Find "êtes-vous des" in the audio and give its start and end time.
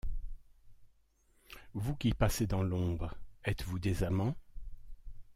3.45-4.01